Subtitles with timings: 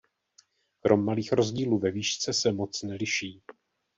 [0.81, 3.41] Krom malých rozdílů ve výšce se moc neliší.